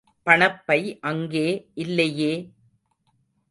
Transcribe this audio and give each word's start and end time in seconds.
பணப்பை 0.27 0.77
அங்கே 1.01 1.45
இல்லையே! 1.75 2.33